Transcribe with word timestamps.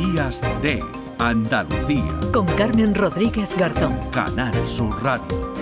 Días 0.00 0.40
de 0.62 0.82
Andalucía. 1.18 2.18
Con 2.32 2.46
Carmen 2.56 2.94
Rodríguez 2.94 3.54
Garzón. 3.54 3.98
Canal 4.10 4.66
Sur 4.66 5.04
Radio. 5.04 5.52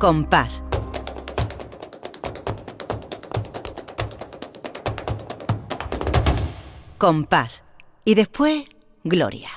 Compás. 0.00 0.60
Compás. 6.98 7.62
Y 8.04 8.16
después, 8.16 8.64
Gloria. 9.04 9.50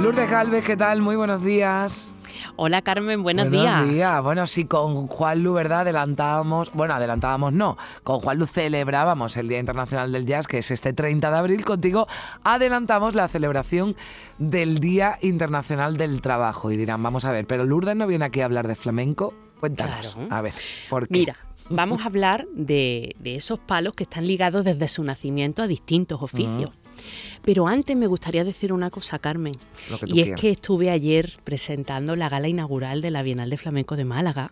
Lourdes 0.00 0.30
Galvez, 0.30 0.64
¿qué 0.64 0.78
tal? 0.78 1.02
Muy 1.02 1.16
buenos 1.16 1.44
días. 1.44 2.14
Hola 2.56 2.82
Carmen, 2.82 3.22
buenos, 3.22 3.48
buenos 3.50 3.88
días. 3.88 4.22
Bueno, 4.22 4.46
sí, 4.46 4.64
con 4.64 5.06
Juan 5.06 5.42
Lu, 5.42 5.52
¿verdad? 5.54 5.80
Adelantábamos, 5.80 6.70
bueno, 6.72 6.94
adelantábamos 6.94 7.52
no, 7.52 7.76
con 8.02 8.20
Juan 8.20 8.38
Lu 8.38 8.46
celebrábamos 8.46 9.36
el 9.36 9.48
Día 9.48 9.58
Internacional 9.60 10.12
del 10.12 10.26
Jazz, 10.26 10.46
que 10.46 10.58
es 10.58 10.70
este 10.70 10.92
30 10.92 11.30
de 11.30 11.36
abril. 11.36 11.64
Contigo 11.64 12.06
adelantamos 12.44 13.14
la 13.14 13.28
celebración 13.28 13.96
del 14.38 14.80
Día 14.80 15.18
Internacional 15.22 15.96
del 15.96 16.20
Trabajo. 16.20 16.70
Y 16.70 16.76
dirán, 16.76 17.02
vamos 17.02 17.24
a 17.24 17.32
ver, 17.32 17.46
pero 17.46 17.64
Lourdes 17.64 17.96
no 17.96 18.06
viene 18.06 18.24
aquí 18.24 18.40
a 18.40 18.44
hablar 18.46 18.68
de 18.68 18.74
flamenco. 18.74 19.34
Cuéntanos, 19.60 20.14
Claro. 20.14 20.34
a 20.34 20.40
ver, 20.42 20.54
¿por 20.90 21.08
qué? 21.08 21.18
Mira, 21.20 21.36
vamos 21.70 22.02
a 22.02 22.06
hablar 22.08 22.46
de, 22.54 23.16
de 23.18 23.36
esos 23.36 23.58
palos 23.58 23.94
que 23.94 24.02
están 24.02 24.26
ligados 24.26 24.64
desde 24.66 24.86
su 24.86 25.02
nacimiento 25.02 25.62
a 25.62 25.66
distintos 25.66 26.20
oficios. 26.22 26.70
Pero 27.42 27.68
antes 27.68 27.96
me 27.96 28.06
gustaría 28.06 28.44
decir 28.44 28.72
una 28.72 28.90
cosa, 28.90 29.18
Carmen. 29.18 29.54
Y 30.06 30.20
es 30.20 30.40
que 30.40 30.50
estuve 30.50 30.90
ayer 30.90 31.38
presentando 31.44 32.16
la 32.16 32.28
gala 32.28 32.48
inaugural 32.48 33.00
de 33.02 33.10
la 33.10 33.22
Bienal 33.22 33.50
de 33.50 33.56
Flamenco 33.56 33.96
de 33.96 34.04
Málaga. 34.04 34.50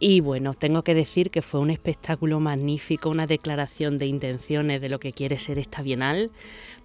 Y 0.00 0.20
bueno, 0.20 0.54
tengo 0.54 0.82
que 0.82 0.94
decir 0.94 1.30
que 1.30 1.42
fue 1.42 1.60
un 1.60 1.70
espectáculo 1.70 2.40
magnífico, 2.40 3.10
una 3.10 3.26
declaración 3.26 3.98
de 3.98 4.06
intenciones 4.06 4.80
de 4.80 4.88
lo 4.88 4.98
que 4.98 5.12
quiere 5.12 5.38
ser 5.38 5.58
esta 5.58 5.82
Bienal, 5.82 6.30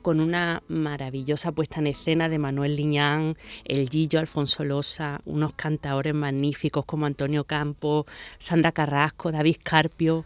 con 0.02 0.20
una 0.20 0.64
maravillosa 0.68 1.52
puesta 1.52 1.80
en 1.80 1.88
escena 1.88 2.28
de 2.28 2.40
Manuel 2.40 2.76
Liñán, 2.76 3.36
el 3.66 3.90
Gillo 3.90 4.20
Alfonso 4.20 4.64
Losa, 4.64 5.22
unos 5.26 5.54
cantadores 5.54 6.14
magníficos 6.14 6.86
como 6.86 7.06
Antonio 7.06 7.44
Campos, 7.44 8.06
Sandra 8.38 8.72
Carrasco, 8.72 9.32
David 9.32 9.58
Carpio. 9.64 10.26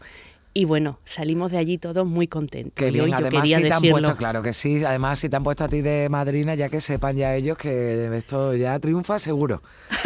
Y 0.58 0.64
bueno, 0.64 1.00
salimos 1.04 1.52
de 1.52 1.58
allí 1.58 1.78
todos 1.78 2.08
muy 2.08 2.30
contentos. 2.30 2.76
Qué 2.76 2.88
y 2.88 2.92
bien, 2.92 3.10
yo 3.10 3.16
además 3.18 3.50
si 3.50 3.56
te 3.62 3.74
han 3.74 3.82
decirlo. 3.82 3.92
puesto, 4.00 4.16
claro 4.16 4.42
que 4.42 4.54
sí, 4.54 4.86
además 4.86 5.20
si 5.20 5.28
te 5.28 5.36
han 5.36 5.44
puesto 5.44 5.66
a 5.66 5.68
ti 5.68 5.82
de 5.82 6.08
madrina, 6.08 6.56
ya 6.56 6.70
que 6.70 6.80
sepan 6.80 7.18
ya 7.18 7.36
ellos 7.36 7.58
que 7.58 8.10
esto 8.16 8.54
ya 8.56 8.80
triunfa 8.80 9.20
seguro. 9.20 9.62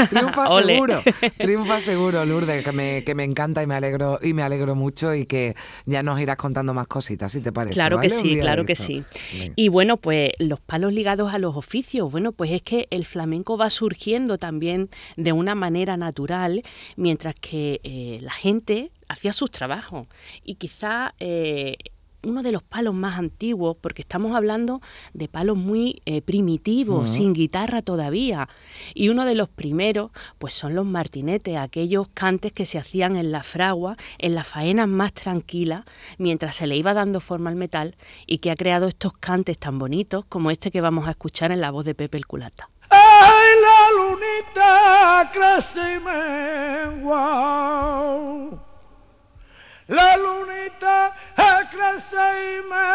Triunfa 0.10 0.48
seguro, 0.64 1.04
triunfa 1.38 1.80
seguro, 1.80 2.26
Lourdes, 2.26 2.64
que 2.64 2.72
me, 2.72 3.04
que 3.04 3.14
me 3.14 3.26
encanta 3.26 3.62
y 3.62 3.68
me 3.68 3.76
alegro 3.76 4.18
y 4.24 4.34
me 4.34 4.42
alegro 4.42 4.74
mucho 4.74 5.14
y 5.14 5.28
que 5.28 5.56
ya 5.86 6.02
nos 6.02 6.20
irás 6.20 6.38
contando 6.38 6.74
más 6.74 6.88
cositas, 6.88 7.32
si 7.32 7.42
te 7.42 7.52
parece. 7.52 7.76
Claro 7.76 8.00
que 8.00 8.10
sí, 8.10 8.40
claro 8.40 8.66
que 8.66 8.76
sí. 8.76 9.04
Y 9.56 9.68
bueno, 9.68 9.98
pues 9.98 10.32
los 10.40 10.60
palos 10.60 10.94
ligados 10.94 11.32
a 11.32 11.38
los 11.38 11.58
oficios, 11.58 12.12
bueno, 12.12 12.32
pues 12.32 12.50
es 12.50 12.64
que 12.64 12.88
el 12.90 13.06
flamenco 13.06 13.56
va 13.56 13.70
surgiendo 13.70 14.40
también 14.40 14.90
de 15.16 15.32
una 15.32 15.54
manera 15.54 15.96
natural, 15.96 16.64
mientras 16.96 17.36
que 17.36 17.82
eh, 17.84 18.18
la 18.22 18.32
gente 18.32 18.90
hacía 19.10 19.34
sus 19.34 19.52
trabajos. 19.52 20.08
Y 20.44 20.56
quizá 20.56 21.14
eh, 21.20 21.76
uno 22.24 22.44
de 22.44 22.52
los 22.52 22.64
palos 22.64 22.94
más 22.94 23.18
antiguos, 23.18 23.78
porque 23.80 24.02
estamos 24.02 24.36
hablando 24.36 24.82
de 25.14 25.30
palos 25.30 25.58
muy 25.58 26.02
eh, 26.06 26.22
primitivos, 26.22 27.10
sin 27.10 27.34
guitarra 27.34 27.82
todavía. 27.82 28.48
Y 28.94 29.10
uno 29.10 29.26
de 29.26 29.36
los 29.36 29.50
primeros, 29.50 30.12
pues 30.38 30.54
son 30.54 30.76
los 30.76 30.86
martinetes, 30.86 31.58
aquellos 31.58 32.08
cantes 32.14 32.54
que 32.54 32.66
se 32.66 32.78
hacían 32.78 33.16
en 33.16 33.32
la 33.32 33.44
fragua, 33.44 33.96
en 34.18 34.36
las 34.36 34.48
faenas 34.48 34.88
más 34.88 35.14
tranquilas, 35.14 35.86
mientras 36.18 36.56
se 36.56 36.68
le 36.68 36.76
iba 36.78 36.94
dando 36.94 37.20
forma 37.20 37.50
al 37.50 37.56
metal 37.56 37.96
y 38.28 38.40
que 38.40 38.52
ha 38.52 38.56
creado 38.56 38.88
estos 38.88 39.14
cantes 39.14 39.58
tan 39.58 39.80
bonitos 39.80 40.26
como 40.26 40.52
este 40.52 40.72
que 40.72 40.82
vamos 40.82 41.08
a 41.08 41.12
escuchar 41.12 41.52
en 41.52 41.62
la 41.62 41.72
voz 41.72 41.86
de 41.86 41.96
Pepe 41.96 42.18
el 42.18 42.28
Culata. 42.28 42.70
¡Ay, 42.90 43.50
la 43.62 43.92
lunita 43.98 45.32
crece 45.32 45.96
y 45.96 46.00
mengua! 47.00 47.50
La 49.90 50.16
lunita 50.18 51.16
crece 51.72 52.16
y 52.16 52.62
mengua. 52.62 52.90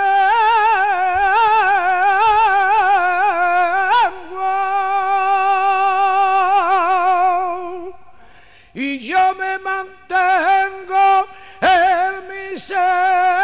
Y 8.75 8.99
yo 9.00 9.34
me 9.34 9.59
mantengo 9.59 11.27
en 11.60 12.28
mi 12.28 12.59
ser. 12.59 13.34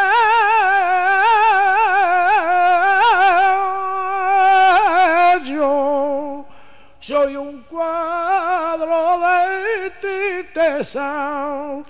Soy 7.01 7.35
un 7.35 7.63
cuadro 7.63 9.19
de 9.19 9.91
tristeza 10.01 11.83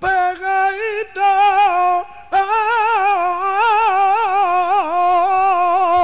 pegadito 0.00 1.20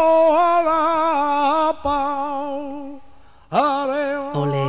a 0.06 0.62
la 0.64 1.82
pau. 1.82 3.00
Ole. 4.34 4.66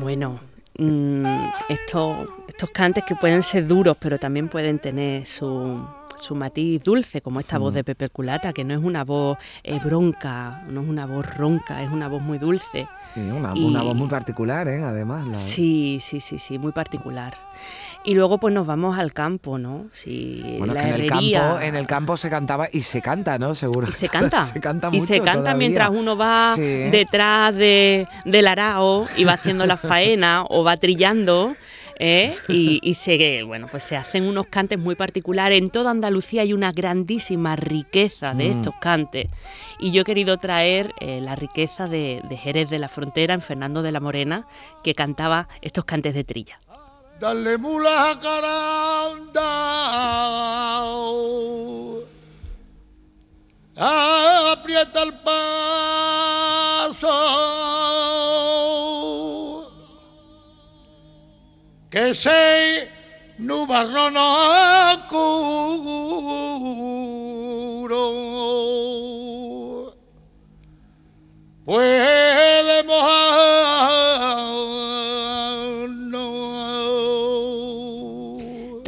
Bueno, 0.00 0.38
mm, 0.78 1.26
esto- 1.68 2.26
estos 2.48 2.70
cantes 2.70 3.04
que 3.04 3.14
pueden 3.16 3.42
ser 3.42 3.66
duros, 3.66 3.96
pero 4.00 4.18
también 4.18 4.48
pueden 4.48 4.78
tener 4.78 5.26
su, 5.26 5.84
su 6.16 6.34
matiz 6.34 6.82
dulce, 6.82 7.20
como 7.20 7.40
esta 7.40 7.58
voz 7.58 7.74
de 7.74 7.84
Pepe 7.84 8.08
Culata, 8.08 8.52
que 8.52 8.64
no 8.64 8.74
es 8.74 8.80
una 8.82 9.04
voz 9.04 9.38
eh, 9.64 9.78
bronca, 9.82 10.62
no 10.68 10.82
es 10.82 10.88
una 10.88 11.06
voz 11.06 11.26
ronca, 11.36 11.82
es 11.82 11.90
una 11.90 12.08
voz 12.08 12.22
muy 12.22 12.38
dulce. 12.38 12.86
Sí, 13.14 13.20
una, 13.20 13.52
Y- 13.54 13.64
una 13.64 13.82
voz 13.82 13.94
muy 13.94 14.08
particular, 14.08 14.68
¿eh? 14.68 14.82
Además. 14.82 15.26
la- 15.26 15.34
Sí, 15.34 15.98
sí, 16.00 16.20
sí, 16.20 16.38
sí, 16.38 16.58
muy 16.58 16.72
particular. 16.72 17.34
Y 18.04 18.14
luego 18.14 18.38
pues 18.38 18.52
nos 18.52 18.66
vamos 18.66 18.98
al 18.98 19.12
campo, 19.12 19.58
¿no? 19.58 19.86
Sí, 19.90 20.42
Bueno, 20.58 20.72
es 20.72 20.74
la 20.74 20.82
que 20.82 20.88
en 20.94 21.00
el, 21.02 21.06
campo, 21.08 21.60
en 21.60 21.76
el 21.76 21.86
campo 21.86 22.16
se 22.16 22.30
cantaba 22.30 22.68
y 22.72 22.82
se 22.82 23.00
canta, 23.00 23.38
¿no? 23.38 23.54
Seguro. 23.54 23.86
Y 23.88 23.92
se 23.92 24.08
canta. 24.08 24.44
se 24.46 24.60
canta 24.60 24.88
y 24.88 24.98
mucho 24.98 25.06
se 25.06 25.18
canta 25.18 25.32
todavía. 25.34 25.54
mientras 25.56 25.90
uno 25.90 26.16
va 26.16 26.54
Sí. 26.56 26.62
detrás 26.62 27.54
de, 27.54 28.08
del 28.24 28.46
arao 28.48 29.06
y 29.16 29.24
va 29.24 29.34
haciendo 29.34 29.66
la 29.66 29.76
faena 29.76 30.44
o 30.48 30.64
va 30.64 30.76
trillando. 30.78 31.54
¿Eh? 31.98 32.32
Y, 32.48 32.80
y 32.82 32.94
se, 32.94 33.42
bueno, 33.44 33.68
pues 33.70 33.82
se 33.84 33.96
hacen 33.96 34.24
unos 34.26 34.46
cantes 34.46 34.78
muy 34.78 34.94
particulares. 34.94 35.58
En 35.58 35.68
toda 35.68 35.90
Andalucía 35.90 36.42
hay 36.42 36.52
una 36.52 36.72
grandísima 36.72 37.56
riqueza 37.56 38.34
de 38.34 38.48
Mm. 38.48 38.50
estos 38.58 38.74
cantes. 38.80 39.26
Y 39.78 39.90
yo 39.92 40.02
he 40.02 40.04
querido 40.04 40.36
traer 40.38 40.92
eh, 41.00 41.18
la 41.20 41.34
riqueza 41.36 41.86
de, 41.86 42.20
de 42.28 42.36
Jerez 42.36 42.70
de 42.70 42.78
la 42.78 42.88
Frontera, 42.88 43.34
en 43.34 43.42
Fernando 43.42 43.82
de 43.82 43.92
la 43.92 44.00
Morena, 44.00 44.46
que 44.84 44.94
cantaba 44.94 45.48
estos 45.60 45.84
cantes 45.84 46.14
de 46.14 46.24
trilla. 46.24 46.60
Dale 47.20 47.56
mula 47.58 48.18
caranda. 48.20 49.42
Aprieta 53.76 55.02
el 55.02 55.14
paso. 55.14 57.08
Que 61.92 62.14
se 62.14 62.88
nubarrono 63.36 64.24
oscuro. 64.94 65.52
Puede 71.66 72.31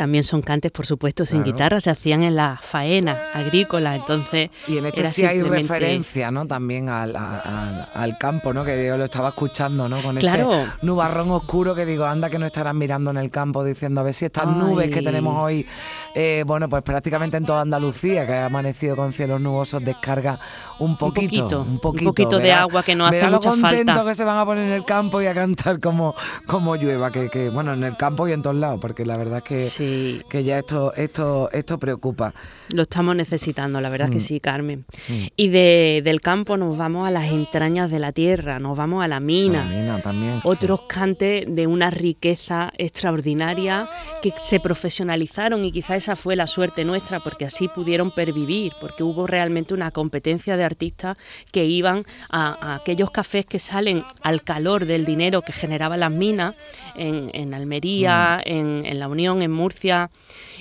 También 0.04 0.22
son 0.22 0.42
cantes, 0.42 0.70
por 0.70 0.84
supuesto, 0.84 1.24
sin 1.24 1.38
Claro. 1.38 1.52
guitarra, 1.52 1.80
se 1.80 1.88
hacían 1.88 2.22
en 2.24 2.36
las 2.36 2.60
faenas 2.60 3.16
agrícolas, 3.32 3.96
entonces... 3.96 4.50
Y 4.68 4.76
en 4.76 4.84
este 4.84 5.00
era 5.00 5.08
sí 5.10 5.24
hay 5.24 5.36
simplemente- 5.38 5.72
referencia, 5.72 6.30
¿no? 6.30 6.46
También 6.46 6.90
al, 6.90 7.16
a- 7.16 7.38
al- 7.38 7.88
al 7.94 8.18
campo, 8.18 8.52
¿no? 8.52 8.64
Que 8.64 8.86
yo 8.86 8.98
lo 8.98 9.04
estaba 9.04 9.30
escuchando, 9.30 9.88
¿no? 9.88 10.02
Con 10.02 10.16
Claro. 10.16 10.52
ese 10.52 10.70
nubarrón 10.82 11.30
oscuro 11.30 11.74
que 11.74 11.86
digo, 11.86 12.04
anda 12.04 12.28
que 12.28 12.38
no 12.38 12.44
estarán 12.44 12.76
mirando 12.76 13.12
en 13.12 13.16
el 13.16 13.30
campo 13.30 13.64
diciendo 13.64 14.02
a 14.02 14.04
ver 14.04 14.12
si 14.12 14.26
estas 14.26 14.44
Ay. 14.46 14.52
nubes 14.56 14.90
que 14.90 15.00
tenemos 15.00 15.34
hoy, 15.38 15.66
eh, 16.14 16.44
bueno, 16.46 16.68
pues 16.68 16.82
prácticamente 16.82 17.38
en 17.38 17.46
toda 17.46 17.62
Andalucía, 17.62 18.26
que 18.26 18.34
ha 18.34 18.44
amanecido 18.44 18.96
con 18.96 19.14
cielos 19.14 19.40
nubosos, 19.40 19.82
descarga 19.82 20.38
un 20.80 20.98
poquito, 20.98 21.44
poquito, 21.44 21.60
un 21.62 21.68
un 21.70 21.78
poquito, 21.80 22.38
de 22.38 22.52
agua 22.52 22.82
que 22.82 22.94
no 22.94 23.06
hace 23.06 23.22
lo 23.22 23.38
mucha 23.38 23.54
falta. 23.56 24.04
que 24.04 24.14
se 24.14 24.24
van 24.24 24.36
a 24.36 24.44
poner 24.44 24.64
en 24.66 24.72
el 24.74 24.84
campo 24.84 25.22
y 25.22 25.26
a 25.28 25.32
cantar 25.34 25.80
como, 25.80 26.14
como 26.46 26.76
llueva, 26.76 27.10
que, 27.10 27.30
que, 27.30 27.48
bueno, 27.48 27.72
en 27.72 27.84
el 27.84 27.96
campo 27.96 28.28
y 28.28 28.32
en 28.32 28.42
todos 28.42 28.56
lados, 28.56 28.78
porque 28.82 29.06
la 29.06 29.16
verdad 29.16 29.38
es 29.38 29.44
que 29.44 29.54
Sí. 29.58 29.93
Que 30.28 30.44
ya 30.44 30.58
esto, 30.58 30.92
esto, 30.94 31.50
esto 31.52 31.78
preocupa. 31.78 32.34
Lo 32.70 32.82
estamos 32.82 33.14
necesitando, 33.16 33.80
la 33.80 33.88
verdad 33.90 34.08
que 34.10 34.16
Mm. 34.18 34.20
sí, 34.20 34.40
Carmen. 34.40 34.84
Mm. 35.08 35.12
Y 35.36 35.48
de- 35.48 36.02
del 36.04 36.20
campo 36.20 36.56
nos 36.56 36.76
vamos 36.76 37.06
a 37.06 37.10
las 37.10 37.30
entrañas 37.30 37.90
de 37.90 37.98
la 37.98 38.12
tierra, 38.12 38.58
nos 38.58 38.76
vamos 38.76 39.04
a 39.04 39.08
la 39.08 39.20
mina. 39.20 39.64
La 39.64 39.76
mina 39.76 39.98
también. 40.00 40.40
Otros 40.44 40.82
cantes 40.88 41.44
de 41.48 41.66
una 41.66 41.90
riqueza 41.90 42.72
extraordinaria 42.78 43.86
que 44.22 44.32
se 44.42 44.60
profesionalizaron 44.60 45.64
y 45.64 45.70
quizá 45.72 45.96
esa 45.96 46.16
fue 46.16 46.36
la 46.36 46.46
suerte 46.46 46.84
nuestra 46.84 47.20
porque 47.20 47.44
así 47.44 47.68
pudieron 47.68 48.10
pervivir, 48.10 48.72
porque 48.80 49.02
hubo 49.02 49.26
realmente 49.26 49.74
una 49.74 49.90
competencia 49.90 50.56
de 50.56 50.64
artistas 50.64 51.16
que 51.52 51.64
iban 51.66 52.04
a, 52.30 52.56
a 52.60 52.74
aquellos 52.76 53.10
cafés 53.10 53.46
que 53.46 53.58
salen 53.58 54.02
al 54.22 54.42
calor 54.42 54.86
del 54.86 55.04
dinero 55.04 55.42
que 55.42 55.52
generaban 55.52 56.00
las 56.00 56.10
minas 56.10 56.54
en, 56.96 57.30
en 57.34 57.52
Almería, 57.54 58.40
en, 58.44 58.84
en 58.86 58.98
La 58.98 59.08
Unión, 59.08 59.42
en 59.42 59.50
Murcia 59.50 59.83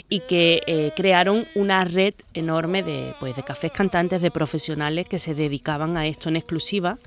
y 0.10 0.20
que 0.22 0.62
eh, 0.68 0.92
crearon 0.96 1.46
una 1.56 1.86
red 1.86 2.14
enorme 2.34 2.84
de, 2.84 3.14
pues, 3.20 3.36
de 3.36 3.44
cafés 3.44 3.72
cantantes, 3.72 4.22
de 4.22 4.32
profesionales 4.32 5.08
que 5.08 5.20
se 5.20 5.34
dedicaban 5.34 5.98
a 5.98 6.06
esto 6.08 6.30
en 6.30 6.36
exclusiva. 6.36 6.98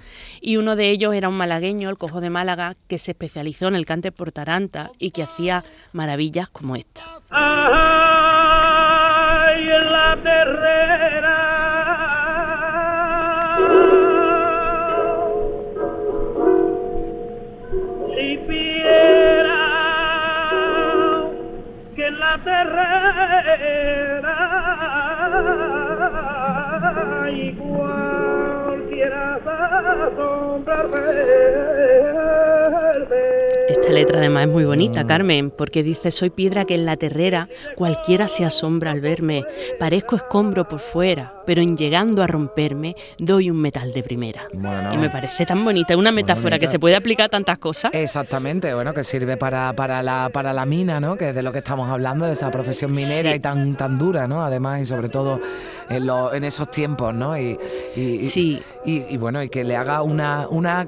Y 0.41 0.57
uno 0.57 0.77
de 0.77 0.91
ellos 0.91 1.15
era 1.15 1.29
un 1.29 1.37
malagueño, 1.37 1.91
el 1.91 1.99
Cojo 1.99 2.21
de 2.21 2.31
Málaga, 2.31 2.75
que 2.89 2.99
se 2.99 3.13
especializó 3.13 3.69
en 3.69 3.77
el 3.77 3.87
cante 3.87 4.13
por 4.13 4.33
taranta 4.33 4.91
y 4.99 5.11
que 5.11 5.23
hacía 5.23 5.63
maravillas 5.93 6.49
como 6.49 6.75
esta. 6.77 7.03
Ay, 7.31 7.67
la 9.67 10.19
terrera. 10.23 11.36
Terrera 22.39 24.35
y 27.31 27.53
cualquiera. 27.53 29.37
Esta 29.37 30.83
letra 33.97 34.19
además 34.19 34.47
es 34.47 34.53
muy 34.53 34.65
bonita, 34.67 35.07
Carmen, 35.07 35.51
porque 35.51 35.83
dice, 35.83 36.11
soy 36.11 36.29
piedra 36.31 36.67
que 36.67 36.75
en 36.75 36.85
la 36.85 36.97
terrera 36.97 37.49
cualquiera 37.77 38.29
se 38.29 38.45
asombra 38.45 38.91
al 38.91 39.01
verme, 39.01 39.45
parezco 39.79 40.17
escombro 40.17 40.69
por 40.69 40.81
fuera, 40.81 41.43
pero 41.47 41.63
en 41.63 41.75
llegando 41.77 42.23
a 42.23 42.27
romperme 42.27 42.95
doy 43.19 43.49
un 43.51 43.57
metal 43.61 43.93
de 43.95 44.03
primera. 44.03 44.45
Bueno. 44.53 44.93
Y 44.93 44.99
me 44.99 45.09
parece 45.09 45.47
tan 45.47 45.65
bonita, 45.65 45.97
una 45.97 46.13
metáfora 46.13 46.59
que 46.59 46.67
se 46.67 46.79
puede 46.79 46.95
aplicar 46.95 47.27
a 47.27 47.29
tantas 47.31 47.57
cosas. 47.59 47.91
Exactamente, 47.95 48.75
bueno, 48.75 48.93
que 48.93 49.03
sirve 49.03 49.39
para, 49.39 49.73
para, 49.75 50.03
la, 50.03 50.29
para 50.31 50.53
la 50.53 50.67
mina, 50.67 51.01
¿no? 51.01 51.17
Que 51.17 51.31
es 51.31 51.35
de 51.35 51.43
lo 51.43 51.51
que 51.53 51.59
estamos 51.59 51.89
hablando, 51.89 52.27
de 52.27 52.33
esa 52.35 52.51
profesión 52.51 52.91
minera 52.93 53.31
Sí. 53.31 53.37
y 53.37 53.41
tan, 53.41 53.77
tan 53.77 53.97
dura, 53.97 54.29
¿no? 54.29 54.45
Además, 54.45 54.83
y 54.83 54.85
sobre 54.85 55.09
todo 55.09 55.41
en, 55.89 56.07
lo- 56.07 56.35
en 56.35 56.45
esos 56.45 56.71
tiempos, 56.71 57.15
¿no? 57.15 57.37
Y, 57.39 57.59
y- 57.97 58.01
y- 58.01 58.21
Sí. 58.21 58.63
y, 58.85 59.05
y 59.09 59.17
bueno, 59.17 59.43
y 59.43 59.49
que 59.49 59.65
le 59.65 59.75
haga 59.75 60.03
una, 60.03 60.47
una 60.51 60.87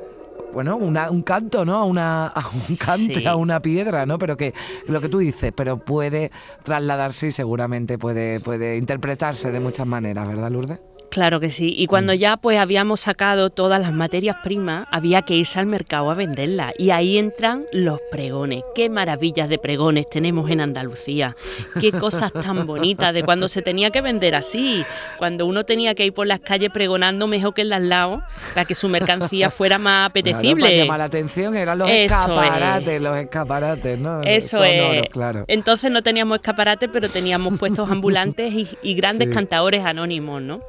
bueno, 0.52 0.76
una- 0.76 1.10
un 1.10 1.22
canto, 1.22 1.64
¿no? 1.64 1.74
A, 1.76 1.84
una, 1.84 2.26
a 2.28 2.44
un 2.48 2.76
cante, 2.76 3.14
Sí. 3.16 3.26
a 3.26 3.36
una 3.36 3.60
piedra, 3.60 4.06
¿no? 4.06 4.18
Pero 4.18 4.36
que 4.36 4.54
lo 4.86 5.00
que 5.00 5.08
tú 5.08 5.18
dices, 5.18 5.52
pero 5.54 5.78
puede 5.78 6.30
trasladarse 6.62 7.28
y 7.28 7.32
seguramente 7.32 7.98
puede, 7.98 8.40
puede 8.40 8.76
interpretarse 8.76 9.50
de 9.52 9.60
muchas 9.60 9.86
maneras, 9.86 10.26
¿verdad, 10.28 10.50
Lourdes? 10.50 10.80
Claro 11.10 11.40
que 11.40 11.50
sí. 11.50 11.74
Y 11.76 11.86
cuando 11.86 12.12
ya 12.14 12.36
pues 12.36 12.58
habíamos 12.58 13.00
sacado 13.00 13.50
todas 13.50 13.80
las 13.80 13.92
materias 13.92 14.36
primas, 14.44 14.86
había 14.90 15.22
que 15.22 15.34
irse 15.34 15.58
al 15.58 15.66
mercado 15.66 16.10
a 16.10 16.14
venderlas. 16.14 16.72
Y 16.78 16.90
ahí 16.90 17.16
entran 17.18 17.64
los 17.72 17.98
pregones. 18.10 18.62
Qué 18.74 18.90
maravillas 18.90 19.48
de 19.48 19.58
pregones 19.58 20.08
tenemos 20.10 20.50
en 20.50 20.60
Andalucía. 20.60 21.34
Qué 21.80 21.92
cosas 21.92 22.32
tan 22.32 22.66
bonitas 22.66 23.14
de 23.14 23.22
cuando 23.22 23.48
se 23.48 23.62
tenía 23.62 23.90
que 23.90 24.00
vender 24.02 24.34
así. 24.34 24.84
Cuando 25.16 25.46
uno 25.46 25.64
tenía 25.64 25.94
que 25.94 26.04
ir 26.04 26.12
por 26.12 26.26
las 26.26 26.40
calles 26.40 26.70
pregonando 26.72 27.26
mejor 27.26 27.54
que 27.54 27.62
en 27.62 27.70
las 27.70 27.82
lados 27.82 28.20
para 28.54 28.66
que 28.66 28.74
su 28.74 28.88
mercancía 28.88 29.50
fuera 29.50 29.78
más 29.78 29.88
Claro, 29.88 30.06
apetecible. 30.10 30.60
para 30.66 30.76
llamar 30.76 30.98
la 30.98 31.04
atención 31.06 31.56
eran 31.56 31.78
los 31.78 31.88
Eso 31.90 32.16
escaparates, 32.18 32.88
es. 32.88 33.02
los 33.02 33.16
escaparates, 33.16 33.98
¿no? 33.98 34.22
Eso 34.22 34.58
Sonoros, 34.58 34.96
es. 34.96 35.08
claro. 35.10 35.44
Entonces 35.48 35.90
no 35.90 36.02
teníamos 36.02 36.36
escaparate, 36.36 36.88
pero 36.88 37.08
teníamos 37.08 37.58
puestos 37.58 37.90
ambulantes 37.90 38.52
y, 38.52 38.68
y 38.82 38.94
grandes 38.94 39.28
Sí. 39.28 39.34
cantadores 39.34 39.84
anónimos, 39.84 40.42
¿no? 40.42 40.60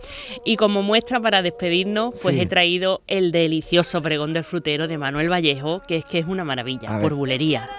Y 0.45 0.55
como 0.55 0.81
muestra 0.81 1.19
para 1.19 1.41
despedirnos, 1.41 2.19
pues 2.21 2.35
Sí. 2.35 2.41
he 2.41 2.45
traído 2.45 3.01
el 3.07 3.31
delicioso 3.31 4.01
pregón 4.01 4.33
del 4.33 4.43
frutero 4.43 4.87
de 4.87 4.97
Manuel 4.97 5.29
Vallejo, 5.31 5.81
que 5.87 5.97
es 5.97 6.05
que 6.05 6.19
es 6.19 6.27
una 6.27 6.41
A 6.43 6.45
maravilla, 6.45 6.91
ver. 6.93 7.01
por 7.01 7.13
bulería. 7.15 7.69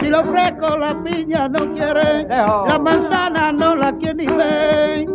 Si 0.00 0.08
lo 0.08 0.20
ofrezco 0.20 0.76
la 0.78 1.02
piña 1.02 1.48
no 1.48 1.72
quiere, 1.74 2.24
la 2.28 2.78
manzana 2.80 3.52
no 3.52 3.74
la 3.76 3.92
quiere 3.96 4.14
ni 4.14 4.26
ver, 4.26 5.06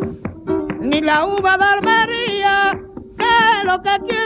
ni 0.79 1.01
la 1.01 1.25
uva 1.25 1.57
de 1.57 1.63
Almería, 1.63 2.79
que 3.17 3.23
es 3.25 3.65
lo 3.65 3.81
que 3.81 3.97
quiere 4.07 4.24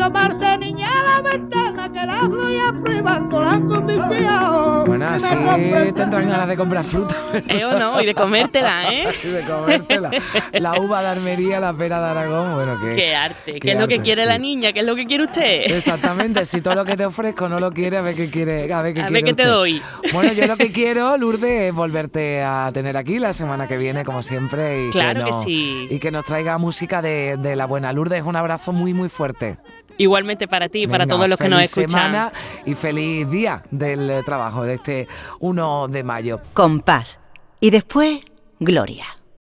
Asomarse 0.00 0.56
niña 0.56 0.88
a 0.88 1.20
la 1.22 1.30
ventana 1.30 1.88
que 1.92 2.06
la 2.06 2.22
voy 2.26 2.56
a 2.56 2.72
privar 2.82 3.28
con 3.28 3.44
la 3.44 3.60
condición. 3.60 4.84
Bueno, 4.86 5.06
que 5.10 5.34
rompe- 5.36 5.94
tendrán 5.94 6.28
ganas 6.30 6.48
de 6.48 6.56
comprar 6.56 6.84
fruta. 6.84 7.14
¿Eh 7.48 7.64
o 7.66 7.78
no? 7.78 8.00
Y 8.00 8.06
de 8.06 8.14
comértela, 8.14 8.84
¿eh? 8.94 9.04
y 9.22 9.26
de 9.26 9.42
comértela. 9.44 10.10
La 10.54 10.80
uva 10.80 11.02
de 11.02 11.08
Armería, 11.08 11.60
la 11.60 11.74
pera 11.74 12.00
de 12.00 12.06
Aragón, 12.06 12.54
bueno, 12.54 12.80
que... 12.80 12.96
Qué 12.96 13.14
arte, 13.14 13.52
qué 13.54 13.60
qué 13.60 13.72
es 13.72 13.78
lo 13.78 13.86
que 13.88 13.94
arte, 13.96 14.04
quiere 14.04 14.22
sí. 14.22 14.28
la 14.28 14.38
niña, 14.38 14.72
qué 14.72 14.80
es 14.80 14.86
lo 14.86 14.96
que 14.96 15.04
quiere 15.04 15.24
usted. 15.24 15.70
Exactamente, 15.70 16.46
si 16.46 16.62
todo 16.62 16.74
lo 16.76 16.84
que 16.86 16.96
te 16.96 17.04
ofrezco 17.04 17.50
no 17.50 17.58
lo 17.58 17.70
quiere, 17.70 17.98
a 17.98 18.00
ver 18.00 18.14
qué 18.16 18.30
quiere, 18.30 18.72
a 18.72 18.80
ver 18.80 18.94
qué 18.94 19.00
A 19.00 19.02
ver 19.04 19.12
quiere 19.12 19.22
qué 19.26 19.34
te 19.34 19.42
usted. 19.42 19.52
doy. 19.52 19.82
Bueno, 20.14 20.32
yo 20.32 20.46
lo 20.46 20.56
que 20.56 20.72
quiero, 20.72 21.18
Lourdes, 21.18 21.68
es 21.68 21.74
volverte 21.74 22.42
a 22.42 22.70
tener 22.72 22.96
aquí 22.96 23.18
la 23.18 23.34
semana 23.34 23.68
que 23.68 23.76
viene, 23.76 24.02
como 24.02 24.22
siempre. 24.22 24.86
Y 24.86 24.90
Claro 24.90 25.26
que 25.26 25.30
nos- 25.30 25.44
sí. 25.44 25.86
Y 25.90 25.98
que 25.98 26.10
nos 26.10 26.24
traiga 26.24 26.56
música 26.56 27.02
de, 27.02 27.36
de 27.36 27.54
la 27.54 27.66
buena. 27.66 27.92
Lourdes, 27.92 28.22
un 28.22 28.36
abrazo 28.36 28.72
muy, 28.72 28.94
muy 28.94 29.10
fuerte. 29.10 29.58
Igualmente 30.00 30.48
para 30.48 30.70
ti 30.70 30.84
y 30.84 30.86
para 30.86 31.06
todos 31.06 31.28
los 31.28 31.38
que 31.38 31.50
nos 31.50 31.58
feliz 31.58 31.76
escuchan. 31.76 31.90
semana 31.90 32.32
y 32.64 32.74
feliz 32.74 33.30
día 33.30 33.62
del 33.70 34.08
eh, 34.08 34.22
trabajo 34.24 34.64
de 34.64 34.74
este 34.74 35.08
1 35.40 35.88
de 35.88 36.04
mayo. 36.04 36.40
Compás. 36.54 37.18
Y 37.60 37.68
después, 37.68 38.20
Gloria. 38.58 39.19